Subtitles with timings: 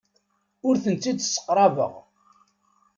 [0.67, 1.93] Ur tent-id-sseqrabeɣ.